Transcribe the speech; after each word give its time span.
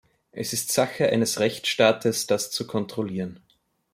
Es 0.31 0.51
ist 0.51 0.71
Sache 0.71 1.09
eines 1.11 1.39
Rechtsstaates, 1.39 2.25
das 2.25 2.49
zu 2.49 2.65
kontrollieren. 2.65 3.39